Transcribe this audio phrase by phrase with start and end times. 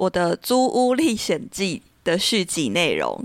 [0.00, 3.22] 我的《租屋历险记》的续集内容。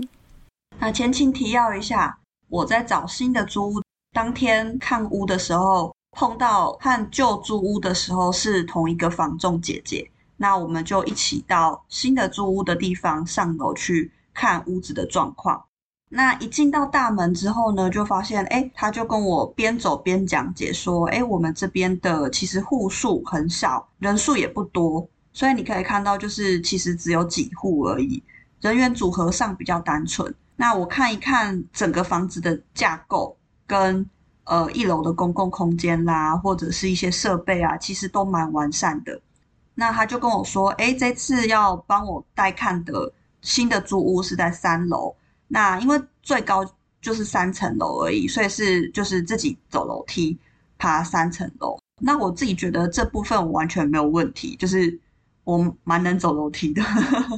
[0.78, 2.18] 那前情提要一下，
[2.50, 3.82] 我在找新的租屋，
[4.12, 10.10] 当天看屋的时候，碰到和旧租屋的时候是同一个房仲姐姐。
[10.36, 15.64] 那我们就一起到新的租屋的地方上楼去看屋子的状况。
[16.10, 28.22] 那一进到大门之后呢，就发现，哎，他就跟我边走边讲解说，哎，我们这边的其实户数很少，人数也不多，所以你可以看到，就是其实只有几户而已，
[28.62, 30.34] 人员组合上比较单纯。
[30.56, 34.08] 那我看一看整个房子的架构跟
[34.44, 39.20] 呃一楼的公共空间啦，或者是一些设备啊，其实都蛮完善的。
[39.74, 43.12] 那他就跟我说，哎，这次要帮我带看的
[43.42, 45.14] 新的租屋是在三楼。
[45.48, 46.64] 那因为最高
[47.02, 50.38] 就是三层楼而已，所以是就是自己走楼梯
[50.78, 51.78] 爬三层楼。
[52.00, 54.98] 那我自己觉得这部分我完全没有问题，就是
[55.46, 56.82] 我蛮能走楼梯的，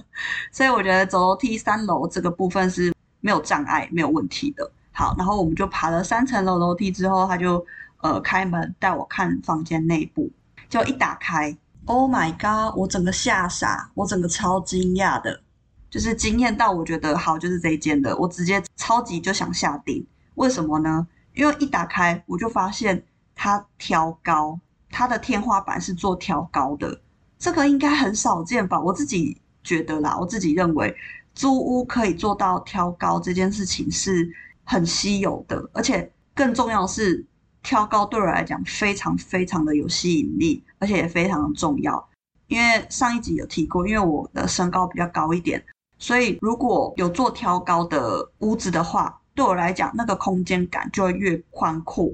[0.51, 4.71] 所以我觉得走楼梯三楼这个部分是没有障碍、没有问题的。
[4.93, 7.63] 好，然后我们就爬了三层楼楼梯之后，他就
[7.99, 10.31] 呃开门带我看房间内部，
[10.71, 12.75] 就一打开，Oh my god！
[12.75, 15.43] 我整个吓傻，我整个超惊讶的。
[15.91, 20.07] 就是惊艳到我觉得好，就是这一间的，我直接超级就想下定。
[20.37, 21.07] 为什么呢？
[21.35, 24.59] 因为一打开我就发现它挑高，
[24.91, 27.01] 它的天花板是做挑高的，
[27.39, 28.81] 这个应该很少见吧？
[28.81, 30.95] 我自己觉得啦，我自己认为
[31.35, 34.29] 租屋可以做到挑高这件事情是
[34.65, 37.25] 很稀有的，而且更重要是
[37.63, 42.09] 挑高对我来讲非常非常的有吸引力，而且也非常的重要。
[42.49, 45.65] 因为上一集有提过，因为我的身高比较高一点。
[45.99, 52.09] 所以，如果有做挑高的屋子的话，对我来讲，那个空间感就会越宽阔，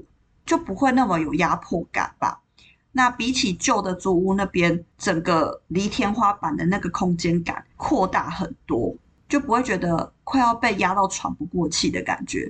[0.45, 2.41] 就不会那么有压迫感吧。
[2.97, 8.95] 那比起旧的租屋那边，整个离天花板的那个空间感扩大很多，
[9.27, 12.49] 就不会觉得快要被压到喘不过气的感觉。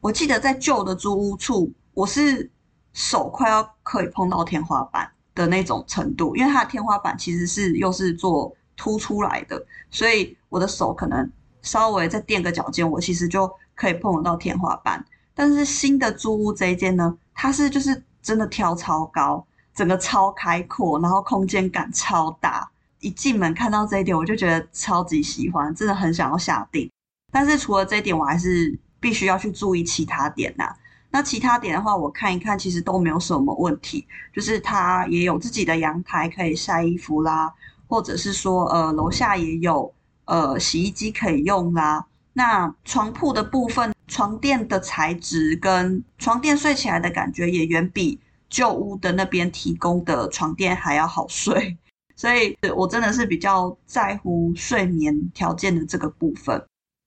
[0.00, 2.48] 我记得在旧的租屋处，我是
[2.92, 11.28] 手快要可以碰到天花板的那种程度，因为它的天花板其实是又是做凸出来的，所以我的手可能
[11.60, 15.04] 稍微再垫个脚尖，我其实就可以碰得到天花板。
[15.34, 19.44] 但是新的租屋这一间呢，它是就是真的挑超高，
[19.74, 22.70] 整个超开阔，然后空间感超大。
[23.00, 26.90] 一进门看到这一点，我就觉得超级喜欢，真的很想要下定。
[27.32, 30.72] 但是除了这一点，我还是必须要去注意其他点呐。
[31.10, 37.52] 那其他点的话，我看一看，其实都没有什么问题，就是它也有自己的阳台可以晒衣服啦。
[37.88, 39.92] 或者是说，呃，楼下也有
[40.24, 42.06] 呃洗衣机可以用啦。
[42.32, 48.18] 那床铺的部分，床垫的材质跟床垫睡起来的感觉也远比
[48.52, 51.76] 旧屋的那边提供的床垫还要好睡。
[52.14, 56.62] 所以，我真的是比较在乎睡眠条件的这个部分。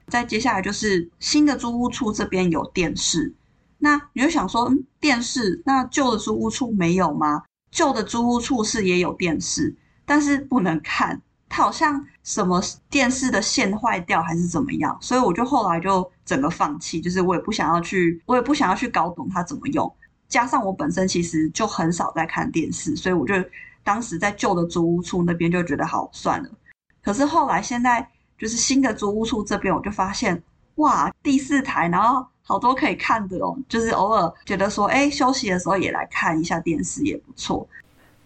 [0.07, 3.33] 再接下来就是新的租屋处这边有电视，
[3.77, 7.43] 那你就想说，嗯，电视，那旧的租屋处没有吗？
[7.71, 9.75] 旧的租屋处是也有电视。
[10.05, 19.95] 但是不能看，它好像什么电视的线坏掉还是怎么样，所以我就后来就整个放弃，就是我也不想要去，我也不想要去搞懂它怎么用。
[20.35, 23.33] 加上我本身其实就很少在看电视，所以我就
[23.85, 26.49] 当时在旧的租屋处那边就觉得好算了。
[27.01, 28.05] 可是后来现在
[28.37, 30.43] 就是新的租屋处这边，我就发现
[30.75, 37.65] 哇，第四台，然后好多可以看的哦，就是偶尔觉得说，哎，休息的时候也来看一下电视也不错。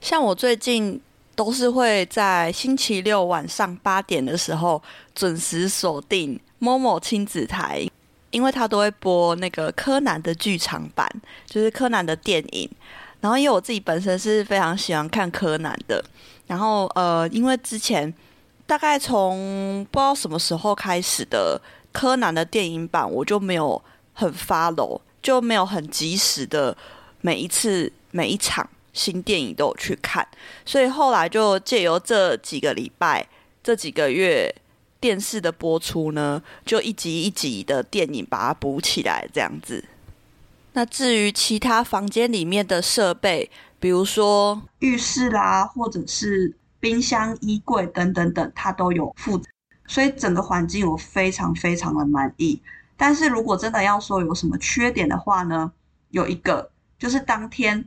[0.01, 0.99] 像我最近。
[1.35, 4.83] 都是会在星期六晚上八点的时候
[5.15, 7.87] 准时锁定 Momo 亲子台，
[8.31, 11.09] 因为他都会播那个柯南的剧场版，
[11.45, 12.69] 就是柯南的电影。
[13.21, 16.03] 然后因为我自己本身是非常喜欢看柯南的，
[16.47, 18.13] 然后呃，因为之前
[18.65, 21.61] 大概从不知道什么时候开始的
[21.91, 23.81] 柯南的电影版，我就没有
[24.13, 26.75] 很 follow，就没有很及时的
[27.21, 28.69] 每一次每一场。
[28.91, 30.27] 新电影都有去看，
[30.65, 33.25] 所以后来就借由这几个礼拜、
[33.63, 34.53] 这几个月
[34.99, 39.83] 电视的播出呢，就一集一集的电影把它补起来，这样子。
[40.73, 43.49] 那至于其他房间里面的设备，
[43.79, 49.41] 比如说浴室啦，或者是冰箱、衣柜等等等，它都有附，
[49.87, 52.61] 所以整个环境我非常非常的满意。
[52.95, 55.71] 但是如果真的要说有什么缺点的话呢，
[56.11, 57.83] 有一个就是当天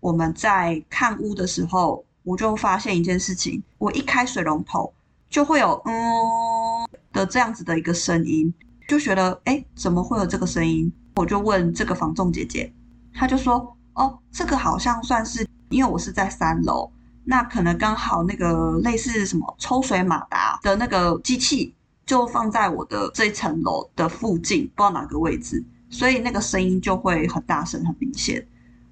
[0.00, 4.92] 我们在看屋的时候，我就发现一件事情，我一开水龙头
[5.36, 8.50] 就会有嗯的这样子的一个声音，
[8.88, 10.90] 就觉得诶，怎么会有这个声音？
[11.16, 12.72] 我就问这个房仲姐姐，
[13.12, 16.90] 她就说哦，这个好像算是因为我是在三楼。
[17.22, 21.74] 那可能刚好那个类似什么抽水马达的那个机器
[22.06, 28.42] 就放在我的这一层楼的附近，不知道哪个位置，所以那个声音就会很大声、很明显。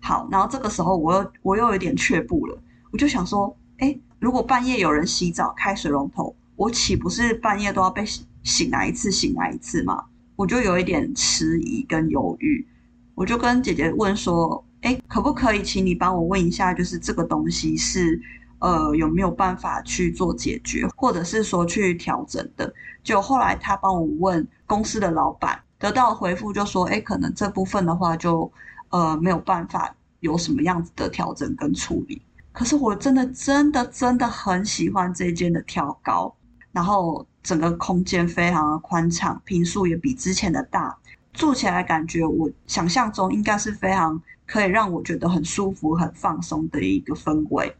[0.03, 2.59] 好，然后这个时候我又我又有点却步了，
[2.93, 8.03] 我就想说，诶，如果半夜有人洗澡开水龙头，我岂不是半夜都要被
[8.43, 10.03] 醒来一次、醒来一次吗？
[10.35, 12.67] 我就有一点迟疑跟犹豫，
[13.15, 14.65] 我就跟姐姐问说。
[14.81, 18.21] 哎，可不可以请你帮我问一下，就是这个东西是，
[18.61, 22.73] 呃，有没有办法去做解决，或者是说去调整的？
[23.03, 28.51] 就后来他帮我问公司的老板，得到回复就说，哎，可能这部分的话就，
[28.89, 32.21] 呃，没有办法有什么样子的调整跟处理。
[32.55, 36.35] 可是我真的真的真的很喜欢这间的挑高，
[36.73, 40.97] 然后整个空间非常的宽敞，坪数也比之前的大，
[41.35, 44.19] 住起来感觉我想象中应该是非常。
[44.47, 47.75] 可以让我觉得很舒服、很放松的一个氛围。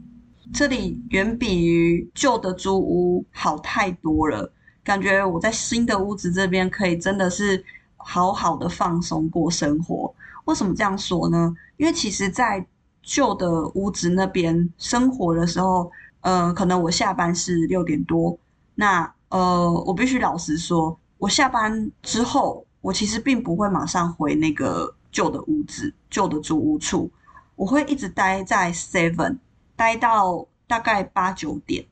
[0.51, 4.51] 这里远比于旧的租屋好太多了，
[4.83, 7.63] 感觉我在新的屋子这边可以真的是
[7.99, 10.11] 好好的放松过生活。
[10.47, 11.55] 为什么这样说呢？
[11.77, 12.67] 因为其实，在
[13.05, 15.91] 旧的屋子那边生活的时候，
[16.23, 18.37] 呃，可能我下班是六点多，
[18.75, 24.95] 那呃，我必须老实说，我下班之后，我其实并不会马上回那个。
[25.15, 27.09] 旧的屋子，旧的租屋处，
[27.55, 29.39] 我会一直待在 Seven，
[29.77, 31.87] 待到大概八九点，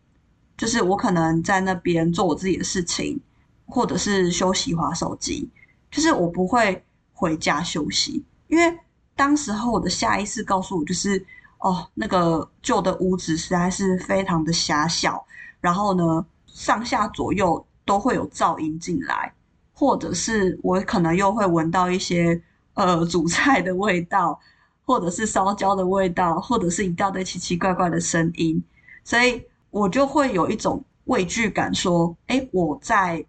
[0.57, 3.21] 就是我可能在那边做我自己的事情，
[3.67, 5.49] 或者是休息滑手机，
[5.89, 8.77] 就是我不会回家休息，因为
[9.17, 11.25] 当时候我的下意识告诉我，就是
[11.59, 15.25] 哦，那个旧的屋子实在是非常的狭小，
[15.61, 19.33] 然后呢，上下左右都会有噪音进来，
[19.73, 22.43] 或者是我可能又会闻到一些。
[22.75, 24.41] 呃，煮菜的味道，
[24.87, 28.65] 或者是烧焦的味道，或者是一大堆奇奇怪怪的声音，
[29.05, 33.23] 所以我就会有一种畏惧感，说：诶，我在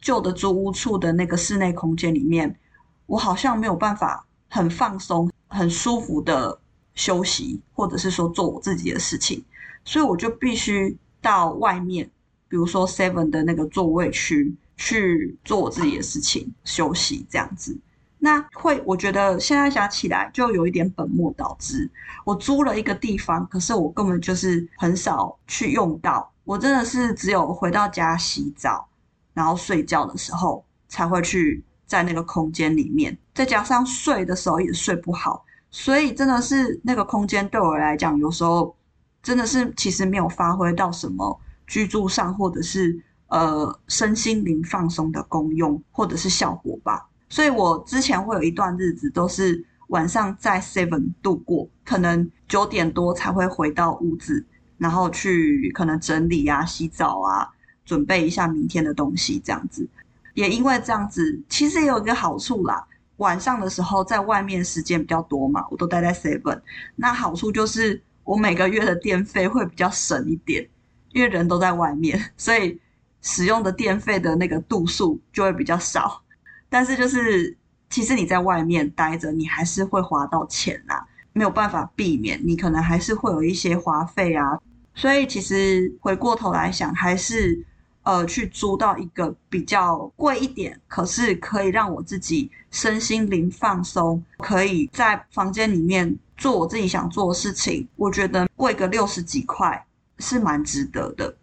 [0.00, 2.58] 旧的租屋处的那个室内空间里面，
[3.04, 6.58] 我好像没有办法很放松、很舒服的
[6.94, 9.44] 休息，或者是说做我自己的事情，
[9.84, 12.10] 所以我就必须到外面，
[12.48, 17.78] 比如说 Seven 的那个座位区去做我自己的事情、休息这样子。
[18.20, 21.88] 那会，我觉得现在想起来就有一点本末倒置。
[22.24, 26.28] 我租了一个地方，可是我根本就是很少去用到。
[26.42, 28.88] 我真的是只有回到家洗澡，
[29.34, 33.16] 然后睡觉的时候才会去在那个空间里面。
[33.38, 38.74] 再加上睡的时候也睡不好，所以真的是那个空间对我来讲，有时候
[39.22, 47.06] 真的是其实没有发挥到什么居住上或者是呃身心灵放松的功用或者是效果吧。
[47.28, 54.44] 所以我之前会有一段日子都是晚上在 Seven 度过，可能九点多才会回到屋子，
[54.78, 57.48] 然后去可能整理啊、洗澡啊，
[57.84, 59.88] 准备一下明天的东西这样子。
[60.34, 62.84] 也因为这样子，其实也有一个好处啦，
[63.18, 66.60] 晚上的时候在外面时间比较多嘛，我都待在 Seven，
[66.96, 70.68] 那好处就是我每个月的电费会比较省一点，
[71.12, 72.80] 因为人都在外面， 所以
[73.20, 76.22] 使用的电费的那个度数就会比较少。
[76.68, 77.56] 但是就是，
[77.88, 84.58] 其实你在外面待着，你还是会花到钱啦，没有办法避免，你可能还是会有一些花费啊。
[84.94, 87.64] 所以其实回过头来想，还是
[88.08, 97.86] 呃去租到一个比较贵一点，可是可以让我自己身心灵放松，可以在房间里面做我自己想做的事情。
[97.96, 99.84] 我觉得贵个六十几块
[100.20, 101.36] 是蛮值得的。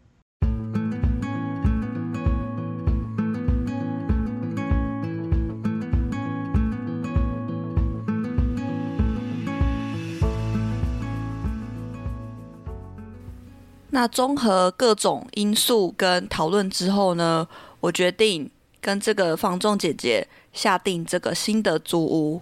[13.95, 17.47] 那综合各种因素跟讨论之后呢，
[17.79, 22.41] 我决定跟这个房仲姐姐下定这个新的租屋。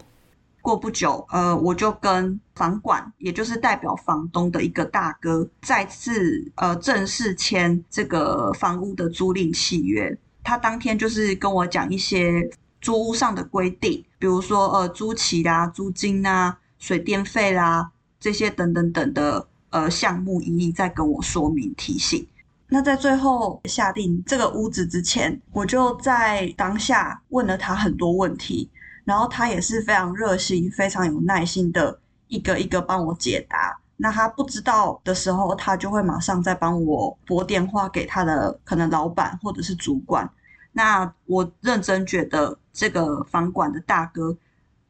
[0.63, 10.17] 过不久，呃，我就跟房管，也就是代表房东的一个大哥，再次呃正式签这个房屋的租赁契约。
[10.43, 12.49] 他当天就是跟我讲一些
[12.81, 19.47] 租屋上的规定，比如说呃租期啦、租金啊、水电费啦这些等等等的。
[19.73, 22.25] 呃项目一一再跟我说明提醒。
[22.69, 28.69] 那在最后下定这个屋子之前，我就在当下问了他很多问题，
[29.03, 33.77] 然后他也是非常热心、非常有耐心的一个一个帮我解答。
[33.97, 40.29] 那他不知道的时候，他就会马上再帮我拨电话给他的可能老板或者是主管。
[40.71, 44.35] 那我认真觉得这个房管的大哥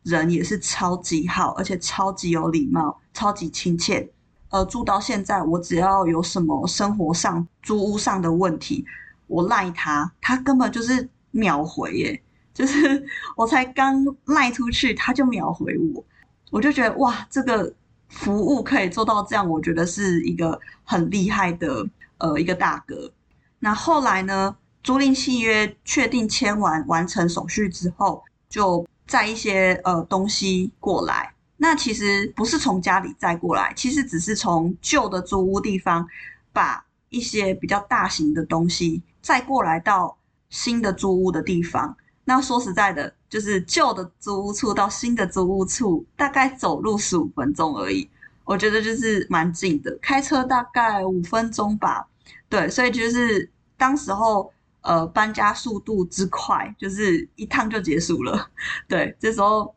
[0.04, 4.10] 人也是超级好，而且超级有礼貌，超级亲切。
[4.54, 8.86] 呃，住到现在，我只要有什么生活上、租屋上的问题，
[9.26, 12.22] 我赖他，他根本就是秒回耶！
[12.54, 13.04] 就是
[13.36, 16.06] 我才刚赖出去，他就秒回我，
[16.52, 17.74] 我就觉得哇，这个
[18.10, 21.84] 服务可以做到这样，我觉得是一个很厉害的
[22.20, 23.12] 呃一个大哥。
[23.58, 31.33] 那后来呢，租赁契约确定签完、完成手续之后，就载一些呃东西过来。
[31.64, 36.06] 那其实不是从家里载过来，其实只是从旧的租屋地方
[36.52, 40.18] 把一些比较大型的东西载过来到
[40.50, 41.96] 新的租屋的地方。
[42.26, 48.10] 那说实在的，就是旧的租屋处到新的租屋处大概走路十五分钟而已，
[48.44, 52.06] 我觉得就是蛮近的，开车大概五分钟吧。
[52.50, 54.52] 对，所以就是当时候
[54.82, 58.50] 呃搬家速度之快，就是一趟就结束了。
[58.90, 59.74] 对，这时候。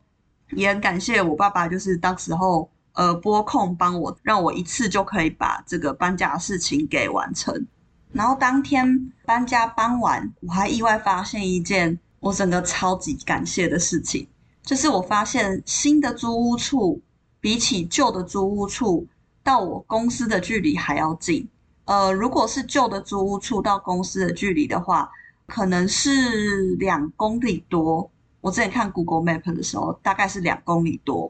[0.51, 7.67] 也很感谢我爸爸，就是当时候呃拨空帮我，让我一次就可以把这个搬家的事情给完成。
[8.13, 14.27] 然后当天搬家搬完，我还意外发现一件我整个超级感谢的事情，
[14.63, 17.01] 就是我发现新的租屋处
[17.41, 19.05] 比起旧的租屋处
[19.43, 21.47] 到我公司的距离还要近。
[21.85, 25.09] 呃，如果是旧的租屋处到公司的距离的话，
[25.45, 28.09] 可能是两公里多。
[28.47, 31.29] 我之前看 Google Map 的时候，大概是两公里多。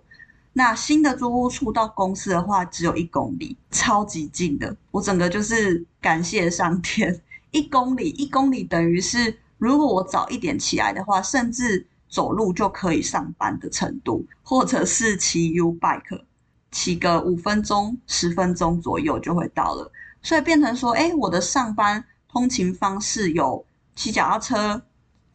[0.54, 4.78] 那新的租屋处到公司的话，只有一公里，超级近的。
[4.92, 7.20] 我整个就是感谢上天，
[7.50, 16.22] 一公里，一公里等于是，如果我早一点起来的话，甚至走路就可以上班的程度，或者是骑 U Bike，
[16.70, 19.92] 骑个五分钟、十分钟左右就会到了。
[20.22, 24.84] 所以变成说，哎，我的上班通勤方式有骑脚踏车。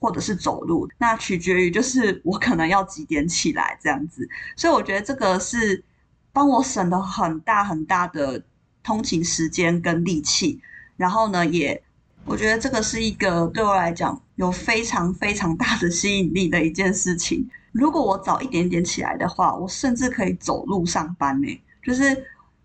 [0.02, 5.85] 或者是走路，那取决于就是我可能要几点起来这样子，所以我觉得这个是
[6.32, 8.42] 帮我省了很大很大的
[8.82, 10.61] 通勤时间跟力气，
[10.97, 11.80] 然后呢，也
[12.25, 17.49] 我觉得这个是一个对我来讲有非常非常大的吸引力的一件事情。
[17.71, 22.04] 如果我早一点点起来的话，我甚至可以走路上班呢，就是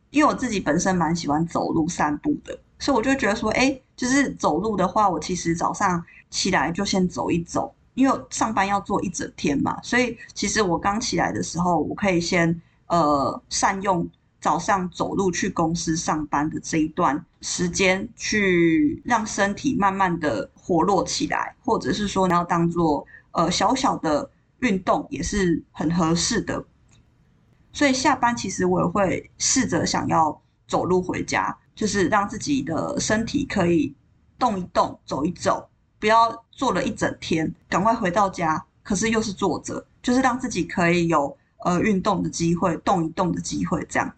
[0.10, 2.60] 因为我自己本身蛮喜欢走路散步的。
[2.80, 9.80] 所以我就觉得说，哎，就是走路的话，我其实早上起来就先走一走，因为上班要做一整天嘛。
[9.82, 14.08] 所以其实我刚起来的时候，我可以先呃善用
[14.40, 24.30] 早上走路去公司上班的这一段时间，去让身体慢慢的活络起来，或者是说你要当做呃小小的
[24.60, 26.64] 运动，也是很合适的。
[27.74, 31.58] 所以下班其实我也会试着想要走路回家。
[31.78, 33.94] 就是让自己的身体可以
[34.40, 35.70] 动一动、走一走，
[36.00, 44.12] 不要坐了一整天，赶快回到家，可是又是坐着，就是让自己可以有呃运动的机会、动一动的机会这样。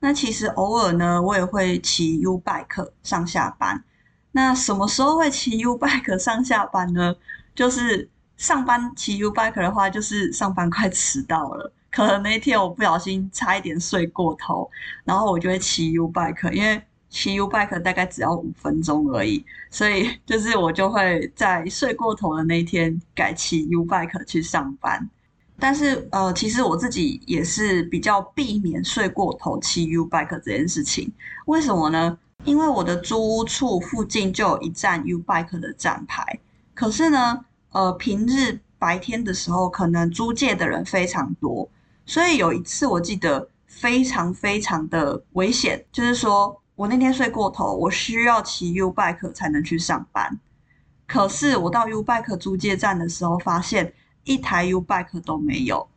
[0.00, 3.84] 那其实偶尔呢，我也会骑 U bike 上下班。
[4.32, 7.14] 那什么时候会骑 U bike 上下班呢？
[7.54, 11.70] 就是上班骑 U bike 的话，就是上班快 迟到了。
[11.90, 14.70] 可能那天我不小心差一点睡过头，
[15.04, 25.08] 然后我就会骑 U bike，因为骑 U bike 大概只要五分钟而已，所以 就是我就会在睡过头的那一天改骑 U bike 去上班。
[25.58, 31.10] 但是呃，其实我自己也是比较避免睡过头骑 U bike 这件事情。
[31.46, 32.18] 为什么呢？
[32.44, 36.38] 因为我的租屋处附近就有一站 U bike 的站牌，
[36.74, 41.66] 可是呢，呃，平日白天的时候可能租借的人非常多。
[42.06, 50.38] 所以有一次我记得非常非常的危险，就是说我那天睡过头，我需要骑 U bike 才能去上班。
[51.06, 53.92] 可是我到 U bike 租借站的时候，发现
[54.24, 55.88] 一台 U bike 都没有，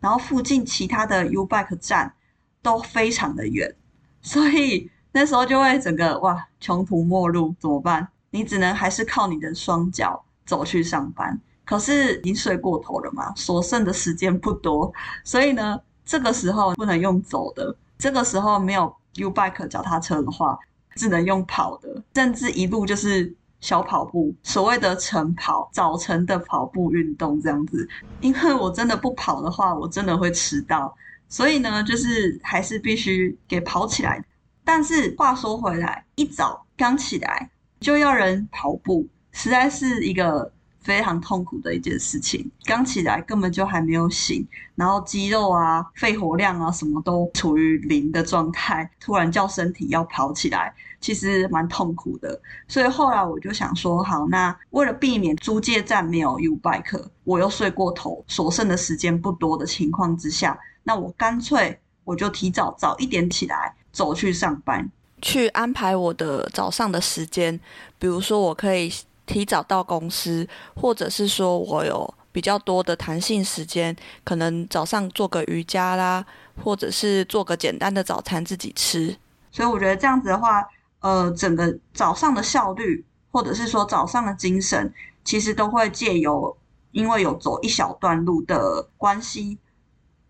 [0.00, 2.14] 然后附近其他的 U bike 站
[2.60, 3.74] 都非常的远，
[4.20, 8.08] 所以那时候就会整个哇穷途末路，怎么办？
[8.30, 11.40] 你只能还是靠你的双脚走去上班。
[11.66, 14.90] 可是已经睡过头了嘛，所剩的时间不多，
[15.24, 20.56] 所以呢，这个时候不能用走的，这个时候没有 U bike 脚踏车的话，
[20.94, 27.88] 只能用跑的，甚至一路就是小跑步，所谓的晨跑，早晨的跑步运动这样子。
[28.20, 30.96] 因为我真的不跑的话，我真的会迟到。
[31.28, 34.24] 所以呢，就是还是必须给跑起来。
[34.64, 40.52] 但是话说回来，一早刚起来就要人跑步，实在是一个。
[40.86, 52.40] 非常痛苦的一件事情，刚起来根本就还没有醒，然后肌肉啊、肺活量啊什么都处于零的状态，突然叫身体要跑起来，其实蛮痛苦的。
[52.68, 64.88] 所以后来我就想说，好，那为了避免租借站没有 U-Bike，我又睡过头，所剩的时间不多的情况之下，那我干脆我就提早早一点起来走去上班，
[65.20, 67.58] 去安排我的早上的时间，
[67.98, 68.92] 比如说我可以。
[69.26, 76.24] 提早到公司，或者是说我有比较多的弹性时间，可能早上做个瑜伽啦，
[76.62, 79.16] 或者是做个简单的早餐自己吃。
[79.50, 80.62] 所以我觉得这样子的话，
[81.00, 84.92] 呃，整个早上的效率，或者是说早上的精神，
[85.24, 86.56] 其实都会借由
[86.92, 89.58] 因为有走一小段路的关系，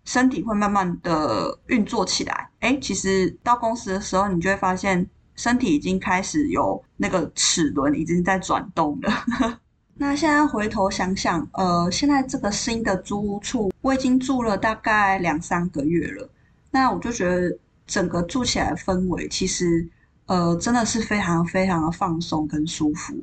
[0.05, 2.51] 身体会慢慢的运作起来。
[2.61, 5.07] 诶，其实到公司的时候，你就会发现。
[5.37, 9.59] 身体已经开始有那个齿轮已经在转动了。
[9.99, 16.29] 那现在回头想想，呃，现在这个新的租屋处我已经住了大概两三个月了。
[16.71, 19.89] 那我就觉得整个住起来的氛围其实，
[20.27, 23.15] 呃，真的是非常非常的放松跟舒服。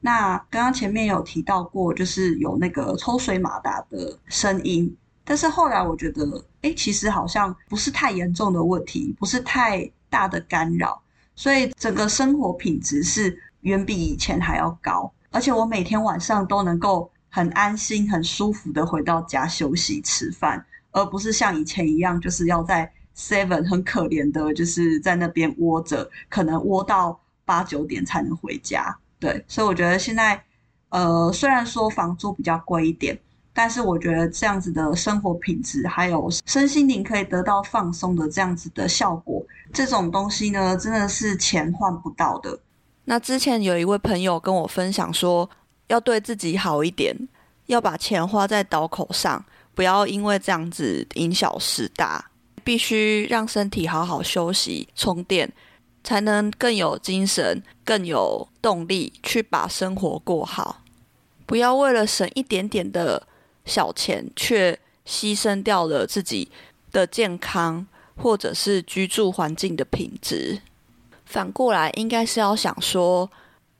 [0.00, 11.00] 那刚刚前面有提到过，就是有那个抽水马达的声音，但是后来我觉得，哎，其实好像不是太严重的问题，不是太大的干扰。
[11.36, 28.98] 所以整个生活品质是远比以前还要高，而且我每天晚上都能够很安心、很舒服的回到家休息吃饭，而不是像以前一样，就是要在 Seven 很可怜的，就是在那边窝着，可能窝到八九点才能回家。
[29.20, 30.42] 对，所以我觉得现在，
[30.88, 33.18] 呃，虽然说房租比较贵一点。
[33.58, 42.58] 但是我觉得这样子的生活品质，还有身心灵可以得到放松的这样子的效果，这种东西呢，真的是钱换不到的。
[43.06, 45.48] 那之前有一位朋友跟我分享说，
[45.86, 47.16] 要对自己好一点，
[47.64, 49.42] 要把钱花在刀口上，
[49.74, 52.22] 不要因为这样子因小失大，
[52.62, 55.50] 必须让身体好好休息充电，
[56.04, 60.82] 才能更有精神、更有动力去把生活过好。
[61.46, 63.26] 不要为了省一点点的。
[63.66, 66.50] 小钱却牺牲掉了自己
[66.90, 70.62] 的健康，或者是居住环境的品质。
[71.26, 73.28] 反过来，应该是要想说，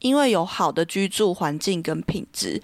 [0.01, 2.61] 因为有好的居住环境跟品质，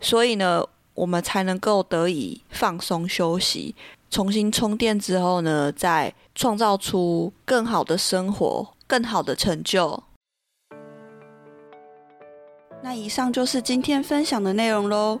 [0.00, 3.74] 所以呢，我们才能够得以放松休息，
[4.10, 10.02] 重新充电之后呢，再创造出更好的生活、更好的成就。
[12.82, 15.20] 那以上就是今天分享的内容喽。